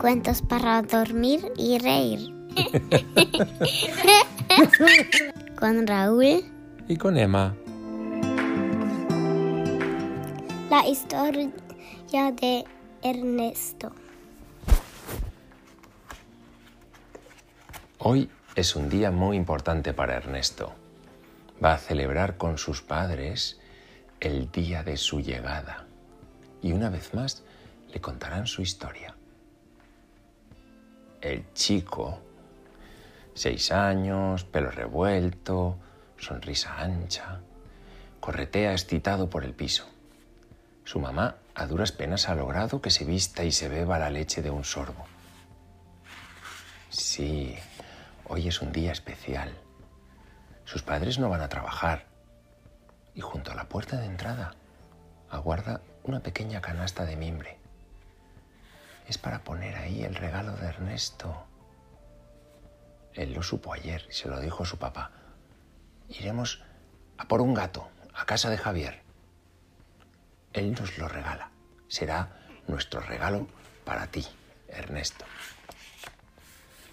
Cuentos 0.00 0.42
para 0.42 0.80
dormir 0.82 1.52
y 1.56 1.78
reír. 1.78 2.32
con 5.58 5.86
Raúl. 5.88 6.44
Y 6.86 6.96
con 6.96 7.18
Emma. 7.18 7.56
La 10.70 10.86
historia 10.86 11.50
de 12.40 12.64
Ernesto. 13.02 13.90
Hoy 17.98 18.30
es 18.54 18.76
un 18.76 18.88
día 18.88 19.10
muy 19.10 19.36
importante 19.36 19.94
para 19.94 20.16
Ernesto. 20.16 20.72
Va 21.62 21.74
a 21.74 21.78
celebrar 21.78 22.36
con 22.36 22.56
sus 22.56 22.82
padres 22.82 23.58
el 24.20 24.52
día 24.52 24.84
de 24.84 24.96
su 24.96 25.20
llegada. 25.20 25.86
Y 26.62 26.70
una 26.70 26.88
vez 26.88 27.14
más 27.14 27.42
le 27.92 28.00
contarán 28.00 28.46
su 28.46 28.62
historia. 28.62 29.16
El 31.20 31.52
chico, 31.52 32.20
seis 33.34 33.72
años, 33.72 34.44
pelo 34.44 34.70
revuelto, 34.70 35.76
sonrisa 36.16 36.80
ancha, 36.80 37.40
corretea 38.20 38.72
excitado 38.72 39.28
por 39.28 39.44
el 39.44 39.52
piso. 39.52 39.88
Su 40.84 41.00
mamá 41.00 41.36
a 41.56 41.66
duras 41.66 41.90
penas 41.90 42.28
ha 42.28 42.36
logrado 42.36 42.80
que 42.80 42.90
se 42.90 43.04
vista 43.04 43.42
y 43.42 43.50
se 43.50 43.68
beba 43.68 43.98
la 43.98 44.10
leche 44.10 44.42
de 44.42 44.50
un 44.50 44.62
sorbo. 44.62 45.06
Sí, 46.88 47.56
hoy 48.28 48.46
es 48.46 48.62
un 48.62 48.70
día 48.70 48.92
especial. 48.92 49.52
Sus 50.64 50.82
padres 50.82 51.18
no 51.18 51.28
van 51.28 51.40
a 51.40 51.48
trabajar 51.48 52.06
y 53.14 53.20
junto 53.20 53.50
a 53.50 53.56
la 53.56 53.68
puerta 53.68 53.96
de 53.98 54.06
entrada 54.06 54.54
aguarda 55.28 55.80
una 56.04 56.20
pequeña 56.20 56.60
canasta 56.60 57.04
de 57.04 57.16
mimbre. 57.16 57.57
Es 59.08 59.16
para 59.16 59.42
poner 59.42 59.74
ahí 59.76 60.04
el 60.04 60.14
regalo 60.14 60.52
de 60.52 60.66
Ernesto. 60.66 61.46
Él 63.14 63.32
lo 63.32 63.42
supo 63.42 63.72
ayer 63.72 64.06
y 64.08 64.12
se 64.12 64.28
lo 64.28 64.38
dijo 64.40 64.62
a 64.62 64.66
su 64.66 64.78
papá. 64.78 65.10
Iremos 66.08 66.62
a 67.16 67.26
por 67.26 67.40
un 67.40 67.54
gato 67.54 67.88
a 68.14 68.26
casa 68.26 68.50
de 68.50 68.58
Javier. 68.58 69.00
Él 70.52 70.74
nos 70.78 70.98
lo 70.98 71.08
regala. 71.08 71.50
Será 71.88 72.28
nuestro 72.66 73.00
regalo 73.00 73.48
para 73.84 74.08
ti, 74.08 74.26
Ernesto. 74.68 75.24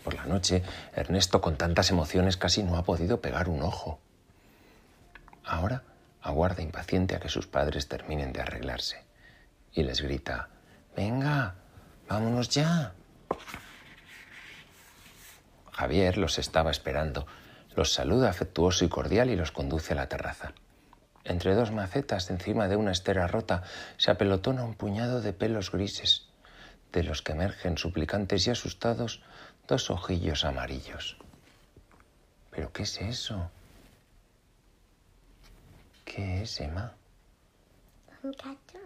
Por 0.03 0.13
la 0.13 0.25
noche, 0.25 0.63
Ernesto 0.93 1.41
con 1.41 1.57
tantas 1.57 1.89
emociones 1.89 2.37
casi 2.37 2.63
no 2.63 2.77
ha 2.77 2.83
podido 2.83 3.19
pegar 3.19 3.49
un 3.49 3.61
ojo. 3.61 3.99
Ahora 5.43 5.83
aguarda 6.21 6.63
impaciente 6.63 7.15
a 7.15 7.19
que 7.19 7.29
sus 7.29 7.45
padres 7.45 7.87
terminen 7.89 8.31
de 8.31 8.41
arreglarse 8.41 9.03
y 9.73 9.83
les 9.83 10.01
grita, 10.01 10.49
Venga, 10.95 11.55
vámonos 12.07 12.49
ya. 12.49 12.93
Javier 15.71 16.17
los 16.17 16.39
estaba 16.39 16.71
esperando, 16.71 17.27
los 17.75 17.91
saluda 17.93 18.29
afectuoso 18.29 18.85
y 18.85 18.89
cordial 18.89 19.29
y 19.29 19.35
los 19.35 19.51
conduce 19.51 19.93
a 19.93 19.97
la 19.97 20.07
terraza. 20.07 20.53
Entre 21.25 21.55
dos 21.55 21.71
macetas, 21.71 22.29
encima 22.29 22.67
de 22.67 22.75
una 22.75 22.91
estera 22.91 23.27
rota, 23.27 23.63
se 23.97 24.11
apelotona 24.11 24.63
un 24.63 24.75
puñado 24.75 25.21
de 25.21 25.33
pelos 25.33 25.71
grises, 25.71 26.27
de 26.93 27.03
los 27.03 27.21
que 27.21 27.33
emergen 27.33 27.77
suplicantes 27.77 28.47
y 28.47 28.51
asustados 28.51 29.21
dos 29.67 29.89
ojillos 29.89 30.45
amarillos. 30.45 31.17
¿Pero 32.51 32.71
qué 32.71 32.83
es 32.83 33.01
eso? 33.01 33.49
¿Qué 36.05 36.43
es, 36.43 36.61
Emma? 36.61 36.93
Un 38.23 38.31
gato. 38.31 38.79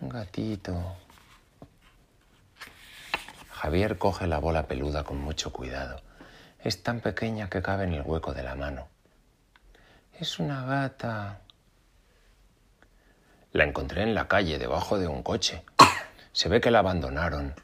Un 0.00 0.08
gatito. 0.08 0.96
Javier 3.60 3.98
coge 3.98 4.26
la 4.26 4.38
bola 4.38 4.66
peluda 4.66 5.04
con 5.04 5.20
mucho 5.20 5.52
cuidado. 5.52 6.00
Es 6.64 6.82
tan 6.82 7.00
pequeña 7.00 7.50
que 7.50 7.60
cabe 7.60 7.84
en 7.84 7.92
el 7.92 8.00
hueco 8.00 8.32
de 8.32 8.42
la 8.42 8.54
mano. 8.54 8.88
Es 10.18 10.38
una 10.38 10.64
gata. 10.64 11.40
La 13.52 13.64
encontré 13.64 14.02
en 14.02 14.14
la 14.14 14.28
calle, 14.28 14.58
debajo 14.58 14.98
de 14.98 15.08
un 15.08 15.22
coche. 15.22 15.62
Se 16.32 16.48
ve 16.48 16.62
que 16.62 16.70
la 16.70 16.78
abandonaron. 16.78 17.54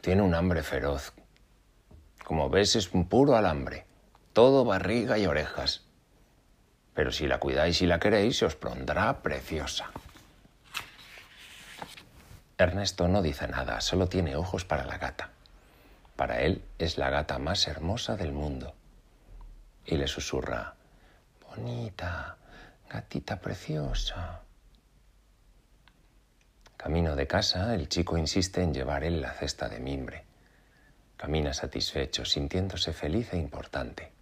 Tiene 0.00 0.22
un 0.22 0.32
hambre 0.32 0.62
feroz. 0.62 1.12
Como 2.24 2.48
ves, 2.48 2.76
es 2.76 2.94
un 2.94 3.08
puro 3.08 3.34
alambre. 3.34 3.84
Todo 4.32 4.64
barriga 4.64 5.18
y 5.18 5.26
orejas. 5.26 5.86
Pero 6.94 7.10
si 7.10 7.26
la 7.26 7.40
cuidáis 7.40 7.82
y 7.82 7.86
la 7.86 7.98
queréis, 7.98 8.38
se 8.38 8.46
os 8.46 8.54
pondrá 8.54 9.22
preciosa. 9.22 9.90
Ernesto 12.58 13.06
no 13.06 13.20
dice 13.20 13.48
nada, 13.48 13.82
solo 13.82 14.08
tiene 14.08 14.34
ojos 14.34 14.64
para 14.64 14.84
la 14.84 14.96
gata. 14.96 15.30
Para 16.16 16.40
él 16.40 16.64
es 16.78 16.96
la 16.96 17.10
gata 17.10 17.38
más 17.38 17.68
hermosa 17.68 18.16
del 18.16 18.32
mundo. 18.32 18.74
Y 19.84 19.96
le 19.96 20.06
susurra, 20.06 20.74
bonita, 21.46 22.38
gatita 22.88 23.38
preciosa. 23.40 24.40
Camino 26.78 27.14
de 27.14 27.26
casa, 27.26 27.74
el 27.74 27.90
chico 27.90 28.16
insiste 28.16 28.62
en 28.62 28.72
llevar 28.72 29.04
él 29.04 29.20
la 29.20 29.32
cesta 29.32 29.68
de 29.68 29.78
mimbre. 29.78 30.24
Camina 31.18 31.52
satisfecho, 31.52 32.24
sintiéndose 32.24 32.94
feliz 32.94 33.34
e 33.34 33.38
importante. 33.38 34.12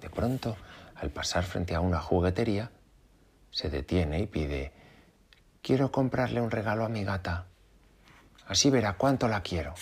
De 0.00 0.10
pronto, 0.10 0.58
al 0.96 1.10
pasar 1.10 1.44
frente 1.44 1.74
a 1.74 1.80
una 1.80 2.00
juguetería, 2.00 2.70
se 3.50 3.70
detiene 3.70 4.20
y 4.20 4.26
pide, 4.26 4.72
quiero 5.62 5.90
comprarle 5.90 6.40
un 6.40 6.50
regalo 6.50 6.84
a 6.84 6.88
mi 6.88 7.04
gata. 7.04 7.46
Así 8.46 8.70
verá 8.70 8.94
cuánto 8.94 9.28
la 9.28 9.42
quiero. 9.42 9.74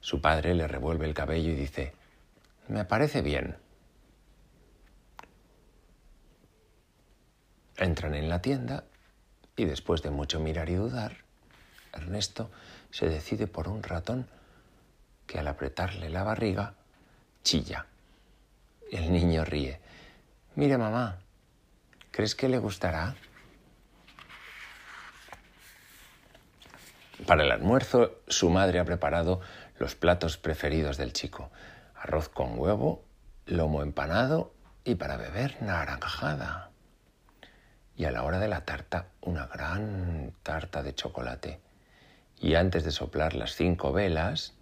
Su 0.00 0.20
padre 0.20 0.54
le 0.54 0.66
revuelve 0.66 1.06
el 1.06 1.14
cabello 1.14 1.50
y 1.50 1.56
dice, 1.56 1.94
me 2.68 2.84
parece 2.84 3.22
bien. 3.22 3.56
Entran 7.76 8.14
en 8.14 8.28
la 8.28 8.42
tienda 8.42 8.84
y 9.56 9.64
después 9.64 10.02
de 10.02 10.10
mucho 10.10 10.40
mirar 10.40 10.68
y 10.68 10.74
dudar, 10.74 11.16
Ernesto 11.92 12.50
se 12.90 13.08
decide 13.08 13.46
por 13.46 13.68
un 13.68 13.82
ratón 13.82 14.26
que 15.26 15.38
al 15.38 15.48
apretarle 15.48 16.10
la 16.10 16.22
barriga 16.22 16.74
chilla. 17.42 17.86
El 18.90 19.12
niño 19.12 19.44
ríe. 19.44 19.80
Mire, 20.56 20.76
mamá, 20.76 21.20
¿crees 22.10 22.34
que 22.34 22.48
le 22.48 22.58
gustará? 22.58 23.14
Para 27.26 27.44
el 27.44 27.52
almuerzo, 27.52 28.20
su 28.28 28.50
madre 28.50 28.78
ha 28.78 28.84
preparado 28.84 29.40
los 29.78 29.94
platos 29.94 30.36
preferidos 30.36 30.96
del 30.96 31.12
chico. 31.12 31.50
Arroz 31.94 32.28
con 32.28 32.58
huevo, 32.58 33.04
lomo 33.46 33.82
empanado 33.82 34.54
y 34.84 34.94
para 34.94 35.16
beber 35.16 35.62
naranjada. 35.62 36.70
Y 37.96 38.04
a 38.04 38.10
la 38.10 38.22
hora 38.22 38.38
de 38.38 38.48
la 38.48 38.64
tarta, 38.64 39.08
una 39.20 39.46
gran 39.46 40.32
tarta 40.42 40.82
de 40.82 40.94
chocolate. 40.94 41.60
Y 42.38 42.54
antes 42.54 42.84
de 42.84 42.90
soplar 42.90 43.34
las 43.34 43.54
cinco 43.54 43.92
velas, 43.92 44.54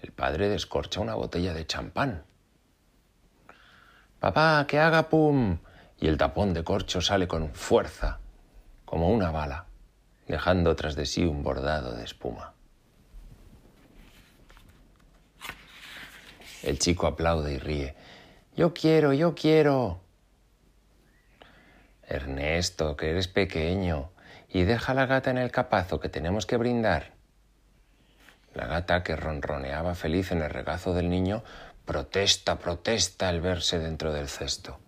el 0.00 0.12
padre 0.12 0.48
descorcha 0.48 1.00
una 1.00 1.14
botella 1.14 1.52
de 1.52 1.66
champán. 1.66 2.24
Papá, 4.18 4.64
que 4.66 4.78
haga 4.78 5.08
pum. 5.08 5.58
Y 5.98 6.08
el 6.08 6.18
tapón 6.18 6.54
de 6.54 6.64
corcho 6.64 7.00
sale 7.00 7.26
con 7.26 7.54
fuerza, 7.54 8.18
como 8.84 9.10
una 9.10 9.30
bala, 9.30 9.66
dejando 10.26 10.76
tras 10.76 10.94
de 10.94 11.06
sí 11.06 11.24
un 11.24 11.42
bordado 11.42 11.94
de 11.94 12.04
espuma. 12.04 12.54
El 16.62 16.78
chico 16.78 17.06
aplaude 17.06 17.54
y 17.54 17.58
ríe. 17.58 17.94
Yo 18.56 18.74
quiero, 18.74 19.12
yo 19.12 19.34
quiero. 19.34 20.00
Ernesto, 22.02 22.96
que 22.96 23.10
eres 23.10 23.28
pequeño, 23.28 24.10
y 24.48 24.64
deja 24.64 24.94
la 24.94 25.06
gata 25.06 25.30
en 25.30 25.38
el 25.38 25.50
capazo 25.50 26.00
que 26.00 26.08
tenemos 26.08 26.46
que 26.46 26.56
brindar. 26.56 27.12
La 28.54 28.66
gata, 28.66 29.02
que 29.02 29.16
ronroneaba 29.16 29.94
feliz 29.94 30.32
en 30.32 30.42
el 30.42 30.50
regazo 30.50 30.94
del 30.94 31.10
niño, 31.10 31.44
protesta, 31.84 32.58
protesta 32.58 33.28
al 33.28 33.40
verse 33.40 33.78
dentro 33.78 34.12
del 34.12 34.28
cesto. 34.28 34.78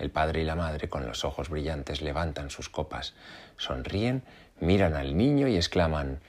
El 0.00 0.10
padre 0.10 0.42
y 0.42 0.44
la 0.44 0.56
madre, 0.56 0.88
con 0.88 1.06
los 1.06 1.24
ojos 1.24 1.50
brillantes, 1.50 2.00
levantan 2.00 2.50
sus 2.50 2.68
copas, 2.68 3.14
sonríen, 3.58 4.22
miran 4.58 4.94
al 4.94 5.16
niño 5.16 5.46
y 5.46 5.56
exclaman, 5.56 6.20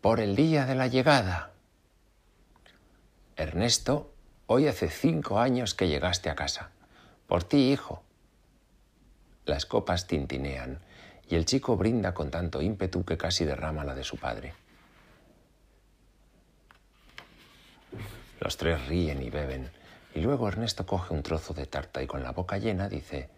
por 0.00 0.20
el 0.20 0.34
día 0.34 0.64
de 0.64 0.74
la 0.74 0.86
llegada. 0.86 1.50
Ernesto, 3.36 4.14
hoy 4.46 4.66
hace 4.66 4.88
cinco 4.88 5.40
años 5.40 5.74
que 5.74 5.88
llegaste 5.88 6.30
a 6.30 6.34
casa. 6.34 6.70
Por 7.26 7.44
ti, 7.44 7.70
hijo. 7.70 8.02
Las 9.44 9.66
copas 9.66 10.06
tintinean 10.06 10.80
y 11.28 11.34
el 11.34 11.44
chico 11.44 11.76
brinda 11.76 12.14
con 12.14 12.30
tanto 12.30 12.62
ímpetu 12.62 13.04
que 13.04 13.18
casi 13.18 13.44
derrama 13.44 13.84
la 13.84 13.94
de 13.94 14.04
su 14.04 14.16
padre. 14.16 14.54
Los 18.40 18.56
tres 18.56 18.86
ríen 18.86 19.22
y 19.22 19.30
beben, 19.30 19.70
y 20.14 20.20
luego 20.20 20.48
Ernesto 20.48 20.86
coge 20.86 21.14
un 21.14 21.22
trozo 21.22 21.54
de 21.54 21.66
tarta 21.66 22.02
y 22.02 22.06
con 22.06 22.22
la 22.22 22.32
boca 22.32 22.58
llena 22.58 22.88
dice, 22.88 23.28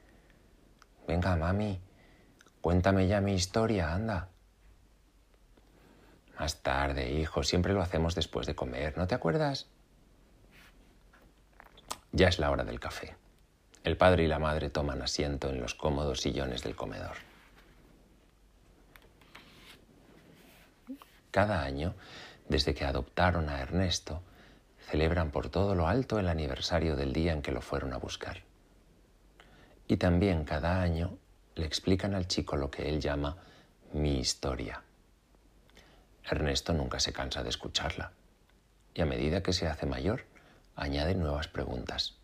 Venga, 1.06 1.36
mami, 1.36 1.80
cuéntame 2.60 3.06
ya 3.06 3.20
mi 3.20 3.34
historia, 3.34 3.94
anda. 3.94 4.28
Más 6.38 6.62
tarde, 6.62 7.10
hijo, 7.10 7.42
siempre 7.42 7.72
lo 7.72 7.82
hacemos 7.82 8.14
después 8.14 8.46
de 8.46 8.54
comer, 8.54 8.96
¿no 8.96 9.06
te 9.06 9.14
acuerdas? 9.14 9.66
Ya 12.12 12.28
es 12.28 12.38
la 12.38 12.50
hora 12.50 12.64
del 12.64 12.78
café. 12.78 13.16
El 13.84 13.96
padre 13.96 14.24
y 14.24 14.26
la 14.28 14.38
madre 14.38 14.70
toman 14.70 15.02
asiento 15.02 15.48
en 15.48 15.60
los 15.60 15.74
cómodos 15.74 16.20
sillones 16.20 16.62
del 16.62 16.76
comedor. 16.76 17.16
Cada 21.30 21.62
año, 21.62 21.94
desde 22.48 22.74
que 22.74 22.84
adoptaron 22.84 23.48
a 23.48 23.60
Ernesto, 23.60 24.22
celebran 24.90 25.30
por 25.30 25.50
todo 25.50 25.74
lo 25.74 25.86
alto 25.86 26.18
el 26.18 26.28
aniversario 26.28 26.96
del 26.96 27.12
día 27.12 27.32
en 27.32 27.42
que 27.42 27.52
lo 27.52 27.60
fueron 27.60 27.92
a 27.92 27.98
buscar. 27.98 28.42
Y 29.86 29.98
también 29.98 30.44
cada 30.44 30.80
año 30.80 31.18
le 31.54 31.66
explican 31.66 32.14
al 32.14 32.26
chico 32.26 32.56
lo 32.56 32.70
que 32.70 32.88
él 32.88 33.00
llama 33.00 33.36
mi 33.92 34.18
historia. 34.18 34.82
Ernesto 36.24 36.72
nunca 36.72 37.00
se 37.00 37.12
cansa 37.12 37.42
de 37.42 37.50
escucharla 37.50 38.12
y 38.94 39.02
a 39.02 39.06
medida 39.06 39.42
que 39.42 39.52
se 39.52 39.66
hace 39.66 39.86
mayor 39.86 40.24
añade 40.74 41.14
nuevas 41.14 41.48
preguntas. 41.48 42.16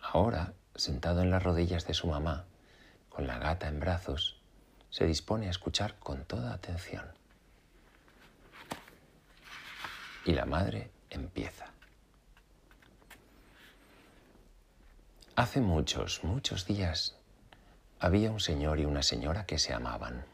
Ahora, 0.00 0.54
sentado 0.74 1.22
en 1.22 1.30
las 1.30 1.42
rodillas 1.42 1.86
de 1.86 1.94
su 1.94 2.08
mamá, 2.08 2.46
con 3.08 3.26
la 3.26 3.38
gata 3.38 3.68
en 3.68 3.80
brazos, 3.80 4.40
se 4.88 5.06
dispone 5.06 5.46
a 5.46 5.50
escuchar 5.50 5.98
con 5.98 6.24
toda 6.24 6.52
atención. 6.52 7.19
Y 10.24 10.32
la 10.32 10.44
madre 10.44 10.90
empieza. 11.08 11.66
Hace 15.36 15.60
muchos, 15.60 16.22
muchos 16.22 16.66
días 16.66 17.16
había 17.98 18.30
un 18.30 18.40
señor 18.40 18.78
y 18.80 18.84
una 18.84 19.02
señora 19.02 19.46
que 19.46 19.58
se 19.58 19.72
amaban. 19.72 20.24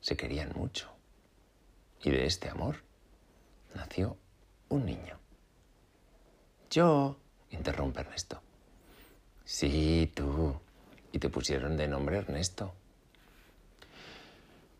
Se 0.00 0.16
querían 0.16 0.52
mucho. 0.54 0.90
Y 2.02 2.10
de 2.10 2.26
este 2.26 2.48
amor 2.48 2.82
nació 3.74 4.16
un 4.68 4.86
niño. 4.86 5.18
Yo, 6.70 7.16
interrumpe 7.50 8.00
Ernesto. 8.00 8.42
Sí, 9.44 10.12
tú. 10.14 10.60
Y 11.12 11.18
te 11.18 11.30
pusieron 11.30 11.76
de 11.76 11.88
nombre 11.88 12.18
Ernesto. 12.18 12.74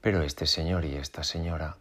Pero 0.00 0.22
este 0.22 0.46
señor 0.46 0.84
y 0.84 0.94
esta 0.96 1.24
señora 1.24 1.78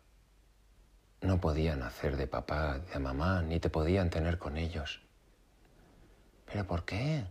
no 1.22 1.40
podían 1.40 1.84
hacer 1.84 2.18
de 2.18 2.28
papá, 2.28 2.80
de 2.80 3.00
mamá, 3.00 3.42
ni 3.42 3.60
te 3.60 3.69
podían 3.69 4.10
tener 4.10 4.38
con 4.38 4.58
ellos. 4.58 5.02
¿Pero 6.46 6.66
por 6.66 6.86
qué? 6.86 7.25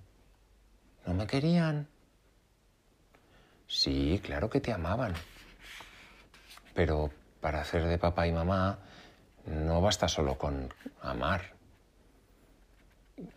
¿No 1.07 1.15
me 1.15 1.27
querían? 1.27 1.89
Sí, 3.67 4.21
claro 4.23 4.51
que 4.51 4.61
te 4.61 4.73
amaban. 4.73 5.15
Pero 6.75 7.11
para 7.41 7.61
hacer 7.61 7.87
de 7.87 7.99
papá 7.99 8.27
y 8.27 8.33
mamá 8.33 8.79
no 9.47 9.81
basta 9.81 10.09
solo 10.09 10.37
con 10.37 10.73
amar. 11.01 11.55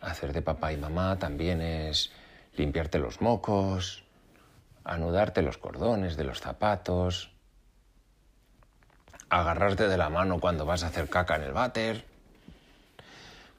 Hacer 0.01 0.33
de 0.33 0.41
papá 0.41 0.73
y 0.73 0.77
mamá 0.77 1.17
también 1.17 1.61
es 1.61 2.11
limpiarte 2.55 2.99
los 2.99 3.21
mocos, 3.21 4.03
anudarte 4.83 5.41
los 5.41 5.57
cordones 5.57 6.17
de 6.17 6.25
los 6.25 6.41
zapatos, 6.41 7.31
agarrarte 9.29 9.87
de 9.87 9.97
la 9.97 10.09
mano 10.09 10.39
cuando 10.39 10.65
vas 10.65 10.83
a 10.83 10.87
hacer 10.87 11.09
caca 11.09 11.35
en 11.35 11.43
el 11.43 11.53
váter, 11.53 12.05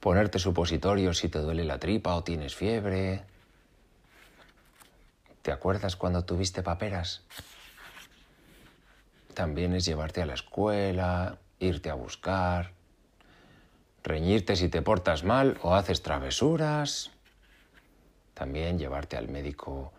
ponerte 0.00 0.38
supositorio 0.38 1.14
si 1.14 1.28
te 1.28 1.38
duele 1.38 1.64
la 1.64 1.78
tripa 1.78 2.14
o 2.14 2.25
tienes 2.25 2.55
fiebre. 2.55 3.22
¿Te 5.43 5.52
acuerdas 5.52 5.96
cuando 5.96 6.25
tuviste 6.25 6.62
paperas? 6.62 7.22
También 9.34 9.72
es 9.75 9.84
llevarte 9.84 10.20
a 10.20 10.26
la 10.26 10.34
escuela, 10.34 11.38
irte 11.61 11.88
a 11.88 11.94
buscar, 11.94 12.73
reñirte 14.02 14.56
si 14.56 14.69
te 14.69 14.82
portas 14.82 15.25
mal 15.25 15.58
o 15.62 15.75
haces 15.75 16.02
travesuras. 16.02 17.11
También 18.34 18.78
llevarte 18.78 19.16
al 19.16 19.28
médico 19.28 19.93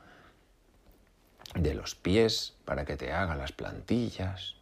de 1.56 1.74
los 1.74 1.95
pies 1.95 2.56
para 2.65 2.85
que 2.85 2.97
te 2.97 3.13
haga 3.13 3.35
las 3.35 3.51
plantillas 3.51 4.60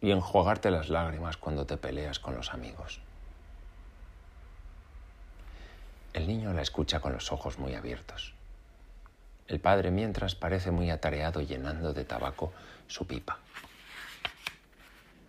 y 0.00 0.10
enjuagarte 0.10 0.70
las 0.70 0.88
lágrimas 0.88 1.36
cuando 1.36 1.66
te 1.66 1.76
peleas 1.76 2.18
con 2.18 2.34
los 2.34 2.52
amigos. 2.52 3.00
El 6.12 6.26
niño 6.26 6.52
la 6.52 6.62
escucha 6.62 7.00
con 7.00 7.12
los 7.12 7.32
ojos 7.32 7.58
muy 7.58 7.74
abiertos. 7.74 8.34
El 9.46 9.60
padre, 9.60 9.90
mientras, 9.90 10.34
parece 10.34 10.70
muy 10.70 10.90
atareado 10.90 11.40
llenando 11.40 11.92
de 11.92 12.04
tabaco 12.04 12.52
su 12.86 13.06
pipa. 13.06 13.38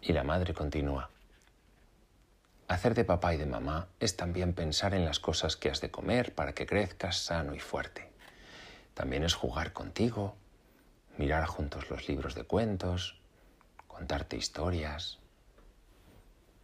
Y 0.01 0.13
la 0.13 0.23
madre 0.23 0.53
continúa. 0.53 1.09
Hacer 2.67 2.93
de 2.93 3.03
papá 3.03 3.33
y 3.33 3.37
de 3.37 3.45
mamá 3.45 3.87
es 3.99 4.15
también 4.15 4.53
pensar 4.53 4.93
en 4.93 5.05
las 5.05 5.19
cosas 5.19 5.55
que 5.55 5.69
has 5.69 5.81
de 5.81 5.89
comer 5.89 6.35
para 6.35 6.53
que 6.53 6.65
crezcas 6.65 7.17
sano 7.17 7.55
y 7.55 7.59
fuerte. 7.59 8.09
También 8.93 9.23
es 9.23 9.33
jugar 9.33 9.73
contigo, 9.73 10.35
mirar 11.17 11.45
juntos 11.45 11.89
los 11.89 12.07
libros 12.07 12.35
de 12.35 12.43
cuentos, 12.43 13.18
contarte 13.99 14.37
historias, 14.37 15.19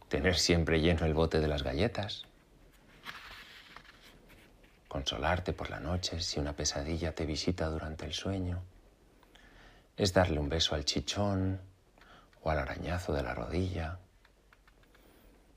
tener 0.08 0.38
siempre 0.38 0.80
lleno 0.80 1.04
el 1.04 1.12
bote 1.12 1.38
de 1.38 1.48
las 1.48 1.62
galletas, 1.62 2.24
consolarte 4.88 5.52
por 5.52 5.68
la 5.68 5.78
noche 5.78 6.22
si 6.22 6.40
una 6.40 6.54
pesadilla 6.54 7.14
te 7.14 7.26
visita 7.26 7.66
durante 7.66 8.06
el 8.06 8.14
sueño, 8.14 8.62
es 9.98 10.14
darle 10.14 10.38
un 10.38 10.48
beso 10.48 10.74
al 10.74 10.86
chichón 10.86 11.60
o 12.42 12.48
al 12.48 12.58
arañazo 12.58 13.12
de 13.12 13.22
la 13.22 13.34
rodilla. 13.34 13.98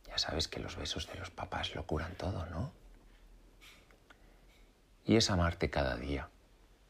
Ya 0.05 0.17
sabes 0.17 0.49
que 0.49 0.59
los 0.59 0.75
besos 0.75 1.07
de 1.07 1.15
los 1.15 1.29
papás 1.29 1.75
lo 1.75 1.87
curan 1.87 2.13
todo, 2.15 2.45
¿no? 2.47 2.73
Y 5.05 5.15
es 5.15 5.29
amarte 5.29 5.69
cada 5.69 5.95
día 5.95 6.27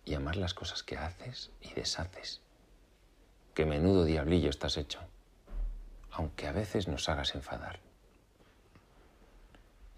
y 0.03 0.15
amar 0.15 0.35
las 0.35 0.55
cosas 0.55 0.81
que 0.81 0.97
haces 0.97 1.51
y 1.61 1.75
deshaces 1.75 2.41
qué 3.59 3.65
menudo 3.65 4.05
diablillo 4.05 4.49
estás 4.49 4.77
hecho, 4.77 5.01
aunque 6.11 6.47
a 6.47 6.53
veces 6.53 6.87
nos 6.87 7.09
hagas 7.09 7.35
enfadar. 7.35 7.81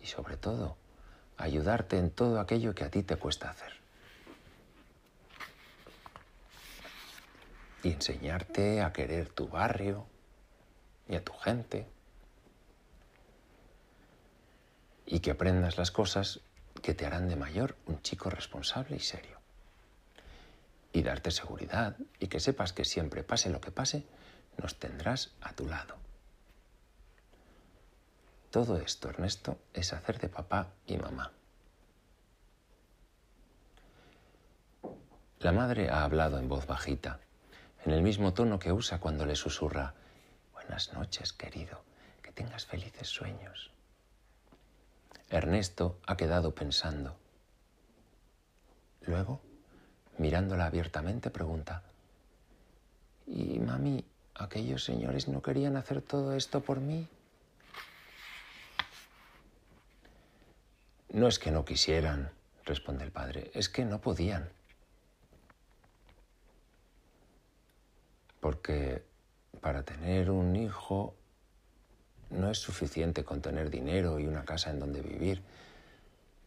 Y 0.02 0.08
sobre 0.08 0.36
todo, 0.36 0.78
ayudarte 1.38 2.00
en 2.00 2.10
todo 2.10 2.40
aquello 2.40 2.74
que 2.74 2.85
a 2.85 2.90
ti 2.90 3.04
te 3.04 3.18
cuesta 3.18 3.52
hacer. 3.52 3.74
Y 7.83 7.92
enseñarte 7.92 8.81
a 8.81 8.92
querer 8.94 9.30
tu 9.30 9.47
barrio 9.47 10.07
y 11.07 11.14
a 11.14 11.24
tu 11.24 11.33
gente. 11.33 11.88
Y 15.06 15.19
que 15.19 15.30
aprendas 15.30 15.78
las 15.78 15.92
cosas 15.92 16.40
que 16.81 16.95
te 16.95 17.06
harán 17.06 17.30
de 17.30 17.35
mayor 17.35 17.76
un 17.85 18.02
chico 18.02 18.31
responsable 18.31 18.95
y 18.95 19.02
serio 19.02 19.41
y 20.94 21.04
darte 21.04 21.31
seguridad 21.31 21.98
y 22.19 22.28
que 22.28 22.40
sepas 22.40 22.74
que 22.74 22.86
siempre 22.86 23.24
pase 23.24 23.50
lo 23.50 23.62
que 23.62 23.71
pase, 23.71 24.06
nos 24.57 24.78
tendrás 24.80 25.33
a 25.42 25.54
tu 25.54 25.68
lado. 25.68 25.95
Todo 28.50 28.78
esto, 28.78 29.10
Ernesto, 29.10 29.60
es 29.74 29.94
hacer 29.94 30.19
de 30.19 30.28
papá 30.28 30.74
y 30.86 30.98
mamá. 30.98 31.31
La 35.40 35.52
madre 35.52 35.90
ha 35.90 36.04
hablado 36.04 36.38
en 36.38 36.50
voz 36.50 36.68
bajita, 36.68 37.19
en 37.86 37.94
el 37.94 38.04
mismo 38.04 38.33
tono 38.33 38.60
que 38.60 38.74
usa 38.74 39.00
cuando 39.00 39.26
le 39.26 39.36
susurra, 39.36 39.95
Buenas 40.71 40.94
noches, 40.94 41.33
querido, 41.33 41.83
que 42.21 42.31
tengas 42.31 42.66
felices 42.66 43.10
sueños. 43.10 43.71
Ernesto 45.30 46.00
ha 46.06 46.16
quedado 46.16 46.54
pensando. 46.54 47.18
Luego 49.02 49.42
mirándola 50.21 50.68
abiertamente, 50.68 51.31
pregunta, 51.31 51.81
¿y 53.25 53.59
mami, 53.59 54.06
aquellos 54.35 54.83
señores 54.83 55.28
no 55.28 55.42
querían 55.42 55.75
hacer 55.78 56.04
todo 56.04 56.35
esto 56.35 56.61
por 56.61 56.80
mí? 56.80 57.07
No 61.09 61.28
es 61.28 61.40
que 61.40 61.49
no 61.49 61.66
quisieran, 61.66 62.30
responde 62.66 63.04
el 63.04 63.11
padre, 63.11 63.49
es 63.56 63.68
que 63.68 63.83
no 63.83 63.99
podían. 63.99 64.47
Porque 68.40 69.04
para 69.59 69.83
tener 69.83 70.30
un 70.30 70.56
hijo 70.56 71.16
no 72.30 72.49
es 72.51 72.59
suficiente 72.59 73.23
con 73.23 73.42
tener 73.42 73.71
dinero 73.71 74.19
y 74.19 74.28
una 74.28 74.45
casa 74.45 74.69
en 74.69 74.80
donde 74.80 75.01
vivir. 75.01 75.42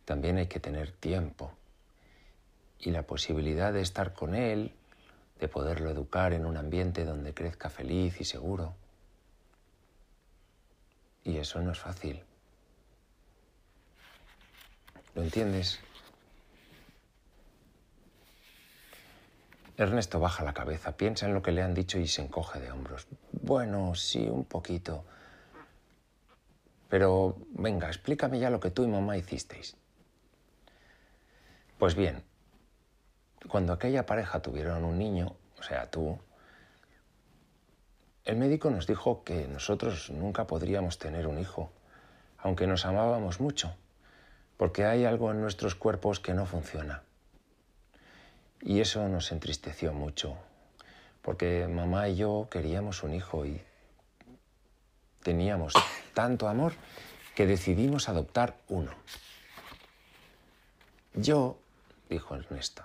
También 0.05 0.39
hay 0.39 0.47
que 0.47 0.61
tener 0.61 0.93
tiempo 0.93 1.53
y 2.85 2.91
la 2.91 3.03
posibilidad 3.03 3.73
de 3.73 3.81
estar 3.81 4.13
con 4.13 4.35
él, 4.35 4.73
de 5.41 5.49
poderlo 5.49 5.91
educar 5.91 6.35
en 6.35 6.45
un 6.45 6.59
ambiente 6.59 7.05
donde 7.05 7.33
crezca 7.33 7.71
feliz 7.71 8.21
y 8.21 8.25
seguro. 8.25 8.75
Y 11.25 11.39
eso 11.39 11.61
no 11.63 11.73
es 11.73 11.79
fácil. 11.79 12.23
¿Lo 15.15 15.23
entiendes? 15.23 15.81
Ernesto 19.79 20.21
baja 20.21 20.45
la 20.45 20.53
cabeza, 20.53 20.97
piensa 20.97 21.27
en 21.27 21.35
lo 21.35 21.43
que 21.43 21.53
le 21.53 21.63
han 21.63 21.75
dicho 21.75 21.99
y 21.99 22.07
se 22.07 22.23
encoge 22.23 22.61
de 22.61 22.71
hombros. 22.71 23.07
Bueno, 23.33 23.95
sí, 23.95 24.29
un 24.29 24.45
poquito. 24.45 25.05
Pero 26.91 27.39
venga, 27.51 27.89
explícame 27.89 28.39
ya 28.39 28.51
lo 28.51 28.61
que 28.61 28.71
tú 28.71 28.85
y 28.85 28.89
mamá 28.89 29.17
hicisteis. 29.17 29.75
Pues 31.79 31.95
bien, 31.95 32.23
cuando 33.49 33.73
aquella 33.73 34.07
pareja 34.07 34.41
tuvieron 34.41 34.85
un 34.85 34.99
niño, 34.99 35.37
o 35.59 35.63
sea, 35.63 35.91
tú, 35.91 36.19
el 38.25 38.37
médico 38.37 38.71
nos 38.71 38.87
dijo 38.87 39.23
que 39.25 39.47
nosotros 39.49 40.11
nunca 40.11 40.47
podríamos 40.47 40.99
tener 40.99 41.27
un 41.27 41.39
hijo, 41.39 41.71
aunque 42.39 42.67
nos 42.67 42.85
amábamos 42.87 43.41
mucho, 43.41 43.77
porque 44.57 44.85
hay 44.85 45.05
algo 45.05 45.31
en 45.31 45.41
nuestros 45.41 45.75
cuerpos 45.75 46.21
que 46.21 46.35
no 46.35 46.47
funciona. 46.47 47.03
Y 48.63 48.81
eso 48.81 49.09
nos 49.09 49.31
entristeció 49.31 49.93
mucho, 49.93 50.37
porque 51.21 51.69
mamá 51.69 52.09
y 52.09 52.17
yo 52.17 52.49
queríamos 52.51 53.03
un 53.03 53.15
hijo 53.15 53.45
y 53.45 53.61
teníamos 55.23 55.75
tanto 56.15 56.49
amor 56.49 56.73
que 57.35 57.47
decidimos 57.47 58.09
adoptar 58.09 58.57
uno. 58.69 58.93
Yo, 61.15 61.59
dijo 62.09 62.35
Ernesto, 62.35 62.85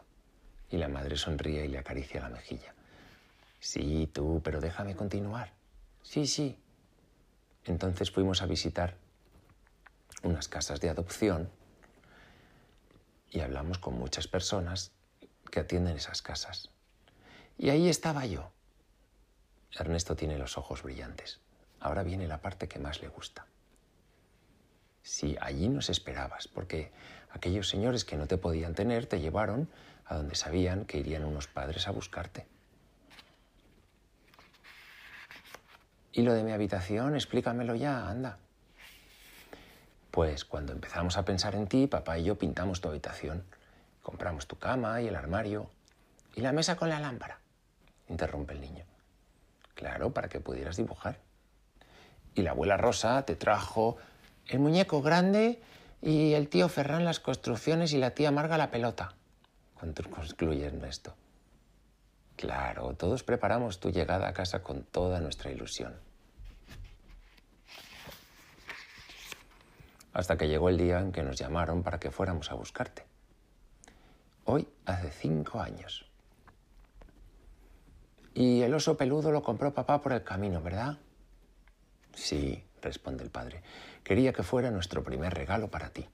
y 0.70 0.78
la 0.78 0.88
madre 0.88 1.18
sonríe 1.18 1.66
y 1.66 1.70
le 1.70 1.78
acaricia 1.78 2.22
la 2.22 2.30
mejilla. 2.30 2.74
Sí, 3.60 4.10
tú, 4.14 4.42
pero 4.44 4.62
déjame 4.62 4.96
continuar. 4.96 5.52
Sí, 6.04 6.28
sí. 6.28 6.58
Entonces 7.66 8.12
fuimos 8.12 8.42
a 8.42 8.46
visitar 8.46 8.96
unas 10.24 10.48
casas 10.48 10.80
de 10.80 10.90
adopción 10.90 11.50
y 13.32 13.42
hablamos 13.42 13.78
con 13.80 13.98
muchas 13.98 14.28
personas 14.28 14.92
que 15.52 15.60
atienden 15.60 15.98
esas 15.98 16.22
casas. 16.22 16.70
Y 17.58 17.70
ahí 17.70 17.90
estaba 17.90 18.26
yo. 18.26 18.52
Ernesto 19.78 20.16
tiene 20.16 20.38
los 20.38 20.58
ojos 20.58 20.82
brillantes. 20.84 21.40
Ahora 21.80 22.04
viene 22.04 22.28
la 22.28 22.42
parte 22.42 22.68
que 22.68 22.80
más 22.80 23.02
le 23.02 23.08
gusta. 23.08 23.46
Si 25.04 25.38
allí 25.40 25.70
nos 25.70 25.90
esperabas, 25.90 26.48
porque 26.48 26.92
aquellos 27.32 27.70
señores 27.70 28.04
que 28.06 28.18
no 28.18 28.28
te 28.28 28.38
podían 28.38 28.74
tener 28.74 29.06
te 29.06 29.20
llevaron 29.20 29.70
a 30.10 30.16
donde 30.16 30.36
sabían 30.36 30.86
que 30.86 30.98
irían 30.98 31.24
unos 31.24 31.48
padres 31.48 31.88
a 31.88 31.92
buscarte. 31.92 32.48
¿Y 36.12 36.24
lo 36.24 36.34
de 36.34 36.44
mi 36.44 36.52
habitación? 36.52 37.14
Explícamelo 37.14 37.76
ya, 37.76 38.10
anda. 38.10 38.40
Pues 40.10 40.44
cuando 40.46 40.74
empezamos 40.74 41.16
a 41.16 41.24
pensar 41.24 41.54
en 41.54 41.68
ti, 41.68 41.86
papá 41.86 42.18
y 42.18 42.24
yo 42.24 42.40
pintamos 42.40 42.82
tu 42.82 42.90
habitación. 42.90 43.46
Compramos 44.02 44.48
tu 44.48 44.58
cama 44.58 45.00
y 45.02 45.08
el 45.08 45.16
armario. 45.16 45.70
¿Y 46.36 46.42
la 46.42 46.52
mesa 46.52 46.76
con 46.76 46.90
la 46.90 47.00
lámpara? 47.00 47.40
Interrumpe 48.08 48.54
el 48.54 48.62
niño. 48.62 48.86
Claro, 49.76 50.12
para 50.12 50.28
que 50.28 50.40
pudieras 50.40 50.76
dibujar. 50.76 51.20
Y 52.34 52.42
la 52.42 52.52
abuela 52.52 52.78
Rosa 52.78 53.24
te 53.26 53.36
trajo 53.36 53.98
el 54.48 54.58
muñeco 54.58 55.04
grande 55.04 55.62
y 56.02 56.34
el 56.34 56.50
tío 56.50 56.68
Ferran 56.68 57.06
las 57.06 57.20
construcciones 57.20 57.94
y 57.94 58.00
la 58.00 58.16
tía 58.16 58.32
Marga 58.32 58.58
la 58.58 58.72
pelota. 58.72 59.14
¿Cuánto 59.80 60.04
concluye 60.10 60.70
esto? 60.90 61.16
Claro, 62.36 62.94
todos 62.96 63.24
preparamos 63.24 63.80
tu 63.80 63.92
llegada 63.92 64.28
a 64.28 64.34
casa 64.34 64.62
con 64.62 64.84
toda 64.84 65.22
nuestra 65.22 65.52
ilusión. 65.52 65.96
Hasta 70.12 70.38
que 70.38 70.50
llegó 70.50 70.68
el 70.68 70.78
día 70.78 71.00
en 71.00 71.14
que 71.14 71.24
nos 71.24 71.38
llamaron 71.38 71.82
para 71.82 72.00
que 72.00 72.12
fuéramos 72.12 72.52
a 72.52 72.56
buscarte. 72.56 73.06
Hoy 74.44 74.68
hace 74.86 75.12
cinco 75.12 75.62
años. 75.62 76.06
Y 78.34 78.62
el 78.62 78.74
oso 78.74 78.98
peludo 78.98 79.32
lo 79.32 79.44
compró 79.44 79.74
papá 79.74 80.02
por 80.02 80.12
el 80.12 80.24
camino, 80.24 80.62
¿verdad? 80.62 80.98
Sí, 82.14 82.64
responde 82.82 83.24
el 83.24 83.30
padre. 83.30 83.64
Quería 84.04 84.34
que 84.34 84.44
fuera 84.44 84.72
nuestro 84.72 85.04
primer 85.04 85.34
regalo 85.34 85.70
para 85.70 85.90
ti. 85.90 86.06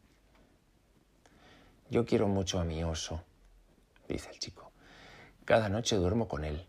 Yo 1.90 2.06
quiero 2.06 2.28
mucho 2.28 2.60
a 2.60 2.64
mi 2.64 2.84
oso, 2.84 3.24
dice 4.08 4.30
el 4.32 4.40
chico. 4.40 4.72
Cada 5.46 5.70
noche 5.70 5.96
duermo 5.96 6.28
con 6.28 6.44
él. 6.44 6.66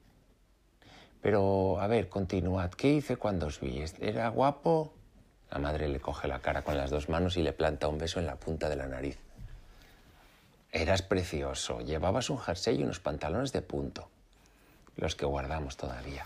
Pero, 1.22 1.80
a 1.80 1.86
ver, 1.86 2.08
continuad. 2.08 2.70
¿Qué 2.70 2.92
hice 2.92 3.16
cuando 3.16 3.46
os 3.46 3.60
vi? 3.60 3.82
¿Era 4.00 4.28
guapo? 4.28 4.92
La 5.50 5.58
madre 5.58 5.88
le 5.88 6.00
coge 6.00 6.28
la 6.28 6.40
cara 6.40 6.62
con 6.62 6.76
las 6.76 6.90
dos 6.90 7.08
manos 7.08 7.36
y 7.36 7.42
le 7.42 7.52
planta 7.52 7.88
un 7.88 7.98
beso 7.98 8.20
en 8.20 8.26
la 8.26 8.36
punta 8.36 8.68
de 8.68 8.76
la 8.76 8.86
nariz. 8.86 9.18
Eras 10.72 11.02
precioso. 11.02 11.80
Llevabas 11.80 12.30
un 12.30 12.38
jersey 12.38 12.80
y 12.80 12.82
unos 12.82 13.00
pantalones 13.00 13.52
de 13.52 13.62
punto, 13.62 14.08
los 14.96 15.14
que 15.14 15.24
guardamos 15.24 15.76
todavía. 15.76 16.24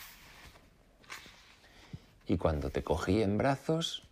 Y 2.27 2.37
cuando 2.37 2.71
te 2.71 2.83
cogí 2.83 3.23
en 3.23 3.39
brazos, 3.39 4.03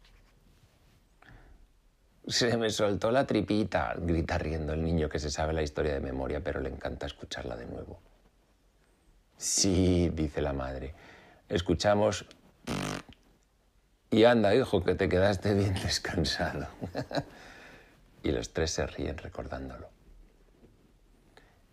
se 2.28 2.56
me 2.58 2.68
soltó 2.70 3.10
la 3.10 3.26
tripita, 3.26 3.94
grita 3.96 4.36
riendo 4.36 4.74
el 4.74 4.82
niño 4.82 5.08
que 5.08 5.18
se 5.18 5.30
sabe 5.30 5.54
la 5.54 5.62
historia 5.62 5.94
de 5.94 6.00
memoria, 6.00 6.40
pero 6.40 6.60
le 6.60 6.68
encanta 6.68 7.06
escucharla 7.06 7.56
de 7.56 7.66
nuevo. 7.66 8.00
Sí, 9.36 10.10
dice 10.12 10.42
la 10.42 10.52
madre. 10.52 10.94
Escuchamos... 11.48 12.26
Y 14.10 14.24
anda, 14.24 14.54
hijo, 14.54 14.82
que 14.82 14.94
te 14.94 15.08
quedaste 15.08 15.54
bien 15.54 15.74
descansado. 15.74 16.66
y 18.22 18.30
los 18.32 18.52
tres 18.52 18.70
se 18.72 18.86
ríen 18.86 19.18
recordándolo. 19.18 19.88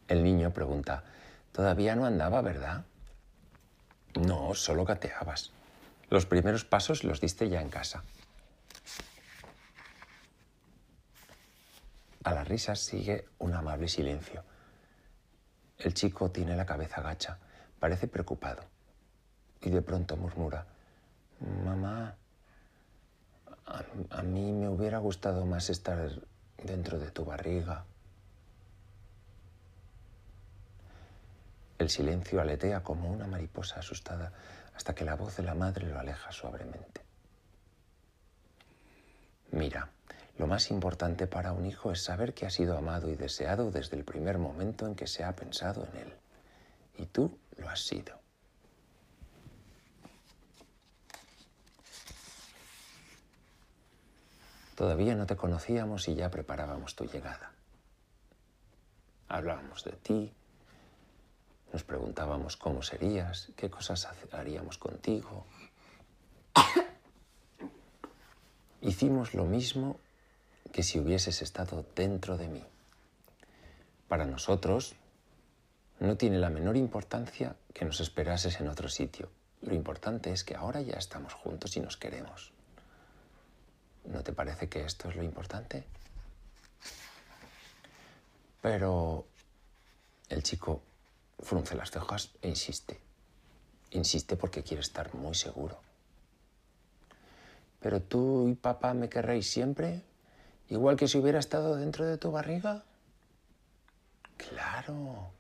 El 0.08 0.24
niño 0.24 0.52
pregunta, 0.52 1.04
todavía 1.52 1.96
no 1.96 2.06
andaba, 2.06 2.42
¿verdad? 2.42 2.86
No, 4.20 4.54
solo 4.54 4.86
gateabas. 4.86 5.52
Los 6.10 6.26
primeros 6.26 6.66
pasos 6.66 7.04
los 7.04 7.22
diste 7.22 7.50
ya 7.50 7.62
en 7.62 7.70
casa. 7.70 8.04
A 12.26 12.34
las 12.34 12.48
risas 12.48 12.80
sigue 12.80 13.28
un 13.38 13.54
amable 13.54 13.88
silencio. 13.88 14.44
El 15.78 15.94
chico 15.94 16.32
tiene 16.32 16.56
la 16.56 16.66
cabeza 16.66 17.00
gacha, 17.04 17.38
parece 17.80 18.08
preocupado, 18.08 18.64
y 19.62 19.70
de 19.70 19.84
pronto 19.84 20.18
murmura, 20.18 20.66
Mamá, 21.40 22.16
a, 23.68 23.84
a, 24.10 24.24
mí 24.24 24.54
me 24.54 24.68
hubiera 24.70 24.98
gustado 24.98 25.46
más 25.46 25.70
estar 25.70 26.10
dentro 26.64 26.98
de 26.98 27.12
tu 27.12 27.26
barriga. 27.26 27.86
El 31.78 31.92
silencio 31.92 32.42
aletea 32.42 32.82
como 32.82 33.12
una 33.12 33.28
mariposa 33.28 33.82
asustada 33.82 34.34
hasta 34.74 34.96
que 34.96 35.06
la 35.06 35.16
voz 35.16 35.38
de 35.38 35.44
la 35.44 35.54
madre 35.54 35.86
lo 35.86 36.00
aleja 36.00 36.32
suavemente. 36.32 37.02
Mira, 39.52 39.90
lo 40.38 40.48
más 40.48 40.70
importante 40.70 41.28
para 41.28 41.54
un 41.54 41.66
hijo 41.66 41.92
es 41.92 42.04
saber 42.04 42.34
que 42.34 42.46
ha 42.46 42.50
sido 42.50 42.78
amado 42.78 43.10
y 43.10 43.16
deseado 43.16 43.72
desde 43.72 43.96
el 43.96 44.04
primer 44.04 44.38
momento 44.38 44.86
en 44.86 44.96
que 44.96 45.08
se 45.08 45.24
ha 45.24 45.34
pensado 45.34 45.88
en 45.94 46.02
él. 46.02 46.14
Y 46.98 47.06
tú 47.06 47.38
lo 47.58 47.70
has 47.70 47.82
sido. 47.82 48.20
Todavía 54.76 55.16
no 55.16 55.26
te 55.26 55.38
conocíamos 55.38 56.10
y 56.10 56.16
ya 56.16 56.30
preparábamos 56.30 56.96
tu 56.96 57.06
llegada. 57.06 57.54
Hablábamos 59.30 59.86
de 59.86 59.94
ti, 59.94 60.34
nos 61.72 61.84
preguntábamos 61.84 62.58
cómo 62.58 62.82
serías, 62.82 63.52
qué 63.56 63.70
cosas 63.70 64.06
haríamos 64.34 64.78
contigo. 64.78 65.46
Hicimos 68.82 69.34
lo 69.34 69.46
mismo 69.46 69.98
que 70.72 70.84
si 70.84 71.00
hubieses 71.00 71.42
estado 71.42 71.86
dentro 71.96 72.38
de 72.38 72.48
mí. 72.48 72.64
Para 74.08 74.26
nosotros 74.26 74.96
no 76.00 76.18
tiene 76.18 76.38
la 76.38 76.50
menor 76.50 76.78
importancia 76.78 77.56
que 77.74 77.86
nos 77.86 78.00
esperases 78.00 78.60
en 78.60 78.68
otro 78.68 78.90
sitio. 78.90 79.30
Lo 79.62 79.74
importante 79.74 80.32
es 80.32 80.44
que 80.44 80.56
ahora 80.56 80.82
ya 80.82 80.96
estamos 80.96 81.34
juntos 81.34 81.76
y 81.78 81.80
nos 81.80 81.98
queremos. 81.98 82.52
¿No 84.06 84.24
te 84.24 84.34
parece 84.34 84.70
que 84.70 84.86
esto 84.86 85.10
es 85.10 85.16
lo 85.16 85.24
importante? 85.24 85.84
Pero 88.62 89.26
el 90.30 90.44
chico 90.44 90.82
frunce 91.40 91.76
las 91.76 91.92
cejas 91.92 92.32
e 92.42 92.50
insiste. 92.50 93.00
Insiste 93.92 94.36
porque 94.36 94.64
quiere 94.64 94.82
estar 94.82 95.14
muy 95.16 95.36
seguro. 95.36 95.80
¿Pero 97.80 98.02
tú 98.02 98.48
y 98.50 98.56
papá 98.56 98.94
me 98.94 99.10
querréis 99.10 99.50
siempre? 99.50 100.02
¿Igual 100.70 100.96
que 100.96 101.08
si 101.08 101.18
hubiera 101.18 101.40
estado 101.40 101.76
dentro 101.76 102.06
de 102.06 102.18
tu 102.18 102.32
barriga? 102.32 102.84
Claro. 104.38 105.32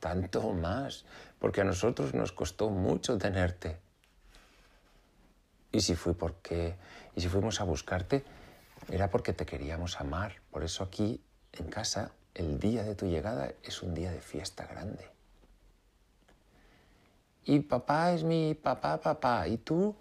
Tanto 0.00 0.52
más, 0.52 1.04
porque 1.38 1.60
a 1.60 1.64
nosotros 1.64 2.14
nos 2.14 2.32
costó 2.32 2.70
mucho 2.70 3.18
tenerte. 3.18 3.78
Y 5.70 5.80
si 5.80 5.94
fui 5.94 6.14
porque 6.14 6.76
y 7.14 7.20
si 7.20 7.28
fuimos 7.28 7.60
a 7.60 7.64
buscarte 7.64 8.24
era 8.90 9.10
porque 9.10 9.32
te 9.32 9.46
queríamos 9.46 10.00
amar. 10.00 10.34
Por 10.50 10.64
eso 10.64 10.82
aquí 10.82 11.22
en 11.52 11.68
casa 11.68 12.12
el 12.34 12.58
día 12.58 12.82
de 12.82 12.94
tu 12.94 13.06
llegada 13.06 13.52
es 13.62 13.82
un 13.82 13.94
día 13.94 14.10
de 14.10 14.20
fiesta 14.20 14.66
grande. 14.66 15.06
Y 17.44 17.60
papá 17.60 18.12
es 18.12 18.22
mi 18.22 18.54
papá, 18.54 19.00
papá, 19.00 19.48
y 19.48 19.58
tú 19.58 19.94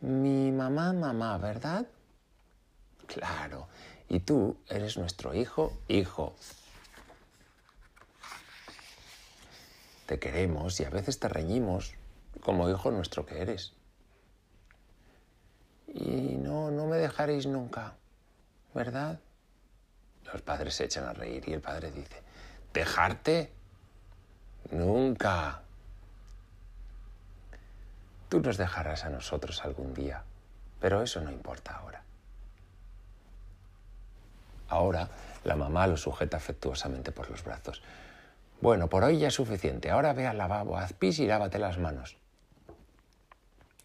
mi 0.00 0.50
mamá, 0.50 0.92
mamá, 0.92 1.36
¿verdad? 1.38 1.86
Claro, 3.08 3.68
y 4.10 4.20
tú 4.20 4.58
eres 4.68 4.98
nuestro 4.98 5.34
hijo, 5.34 5.72
hijo. 5.88 6.36
Te 10.06 10.18
queremos 10.18 10.78
y 10.78 10.84
a 10.84 10.90
veces 10.90 11.18
te 11.18 11.28
reñimos 11.28 11.94
como 12.42 12.68
hijo 12.68 12.90
nuestro 12.90 13.24
que 13.24 13.40
eres. 13.40 13.72
Y 15.86 16.36
no, 16.36 16.70
no 16.70 16.86
me 16.86 16.98
dejaréis 16.98 17.46
nunca, 17.46 17.94
¿verdad? 18.74 19.20
Los 20.30 20.42
padres 20.42 20.74
se 20.74 20.84
echan 20.84 21.04
a 21.04 21.14
reír 21.14 21.48
y 21.48 21.54
el 21.54 21.62
padre 21.62 21.90
dice, 21.90 22.22
¿dejarte? 22.74 23.52
Nunca. 24.70 25.62
Tú 28.28 28.40
nos 28.40 28.58
dejarás 28.58 29.04
a 29.04 29.08
nosotros 29.08 29.64
algún 29.64 29.94
día, 29.94 30.24
pero 30.78 31.02
eso 31.02 31.22
no 31.22 31.32
importa 31.32 31.76
ahora. 31.76 32.07
Ahora 34.68 35.08
la 35.44 35.56
mamá 35.56 35.86
lo 35.86 35.96
sujeta 35.96 36.36
afectuosamente 36.36 37.12
por 37.12 37.30
los 37.30 37.42
brazos. 37.42 37.82
Bueno, 38.60 38.88
por 38.88 39.04
hoy 39.04 39.18
ya 39.18 39.28
es 39.28 39.34
suficiente. 39.34 39.90
Ahora 39.90 40.12
ve 40.12 40.26
al 40.26 40.38
lavabo, 40.38 40.76
haz 40.76 40.92
pis 40.92 41.18
y 41.20 41.26
lávate 41.26 41.58
las 41.58 41.78
manos. 41.78 42.16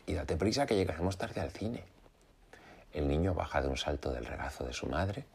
Y 0.05 0.13
date 0.13 0.35
prisa 0.35 0.65
que 0.65 0.75
llegaremos 0.75 1.17
tarde 1.17 1.41
al 1.41 1.51
cine. 1.51 1.83
El 2.91 3.07
niño 3.07 3.33
baja 3.33 3.61
de 3.61 3.67
un 3.67 3.77
salto 3.77 4.11
del 4.11 4.25
regazo 4.25 4.65
de 4.65 4.73
su 4.73 4.87
madre 4.87 5.25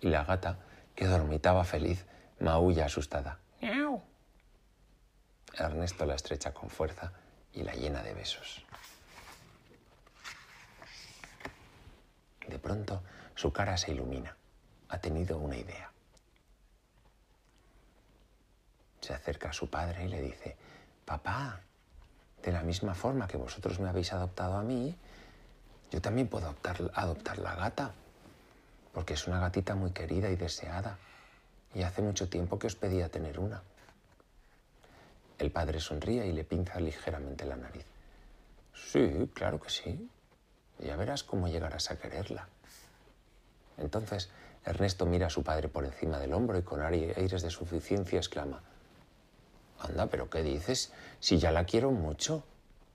y 0.00 0.08
la 0.08 0.24
gata, 0.24 0.58
que 0.94 1.06
dormitaba 1.06 1.64
feliz, 1.64 2.06
maulla 2.38 2.86
asustada. 2.86 3.38
¡Miau! 3.60 4.02
Ernesto 5.54 6.04
la 6.06 6.14
estrecha 6.14 6.52
con 6.52 6.70
fuerza 6.70 7.12
y 7.52 7.62
la 7.62 7.72
llena 7.72 8.02
de 8.02 8.14
besos. 8.14 8.64
De 12.46 12.58
pronto 12.58 13.02
su 13.34 13.52
cara 13.52 13.76
se 13.76 13.92
ilumina. 13.92 14.36
Ha 14.88 14.98
tenido 14.98 15.38
una 15.38 15.56
idea. 15.56 15.90
Se 19.00 19.14
acerca 19.14 19.50
a 19.50 19.52
su 19.52 19.68
padre 19.68 20.04
y 20.04 20.08
le 20.08 20.20
dice, 20.20 20.56
papá, 21.04 21.60
de 22.42 22.52
la 22.52 22.62
misma 22.62 22.94
forma 22.94 23.28
que 23.28 23.36
vosotros 23.36 23.78
me 23.80 23.88
habéis 23.88 24.12
adoptado 24.12 24.56
a 24.56 24.62
mí, 24.62 24.96
yo 25.90 26.00
también 26.00 26.28
puedo 26.28 26.46
adoptar, 26.46 26.90
adoptar 26.94 27.38
la 27.38 27.54
gata, 27.54 27.92
porque 28.92 29.14
es 29.14 29.26
una 29.26 29.40
gatita 29.40 29.74
muy 29.74 29.92
querida 29.92 30.30
y 30.30 30.36
deseada, 30.36 30.98
y 31.74 31.82
hace 31.82 32.02
mucho 32.02 32.28
tiempo 32.28 32.58
que 32.58 32.66
os 32.66 32.76
pedía 32.76 33.08
tener 33.08 33.38
una. 33.38 33.62
El 35.38 35.50
padre 35.50 35.80
sonríe 35.80 36.26
y 36.26 36.32
le 36.32 36.44
pinza 36.44 36.80
ligeramente 36.80 37.44
la 37.44 37.56
nariz. 37.56 37.84
Sí, 38.74 39.30
claro 39.34 39.60
que 39.60 39.70
sí. 39.70 40.10
Ya 40.78 40.96
verás 40.96 41.22
cómo 41.22 41.48
llegarás 41.48 41.90
a 41.90 41.98
quererla. 41.98 42.48
Entonces 43.78 44.30
Ernesto 44.66 45.06
mira 45.06 45.28
a 45.28 45.30
su 45.30 45.42
padre 45.42 45.68
por 45.68 45.84
encima 45.84 46.18
del 46.18 46.32
hombro 46.34 46.58
y 46.58 46.62
con 46.62 46.82
aires 46.82 47.42
de 47.42 47.50
suficiencia 47.50 48.18
exclama, 48.18 48.60
Anda, 49.78 50.06
pero 50.06 50.28
¿qué 50.28 50.42
dices? 50.42 50.92
Si 51.20 51.38
ya 51.38 51.52
la 51.52 51.64
quiero 51.64 51.90
mucho. 51.90 52.44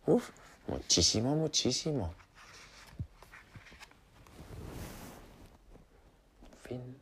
Uf, 0.06 0.30
muchísimo, 0.68 1.36
muchísimo. 1.36 2.14
Fin. 6.64 7.01